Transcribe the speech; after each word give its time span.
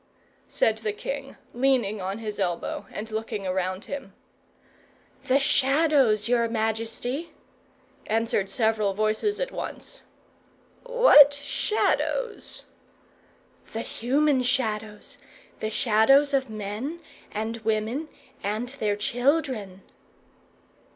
said 0.47 0.79
the 0.79 0.91
king, 0.91 1.35
leaning 1.53 2.01
on 2.01 2.17
his 2.17 2.39
elbow, 2.39 2.87
and 2.91 3.11
looking 3.11 3.45
around 3.45 3.85
him. 3.85 4.13
"The 5.25 5.37
Shadows, 5.37 6.27
your 6.27 6.49
majesty," 6.49 7.33
answered 8.07 8.49
several 8.49 8.95
voices 8.95 9.39
at 9.39 9.51
once. 9.51 10.01
"What 10.85 11.33
Shadows?" 11.33 12.63
"The 13.73 13.81
human 13.81 14.41
Shadows. 14.41 15.19
The 15.59 15.69
Shadows 15.69 16.33
of 16.33 16.49
men, 16.49 16.99
and 17.31 17.57
women, 17.57 18.09
and 18.43 18.69
their 18.69 18.95
children." 18.95 19.83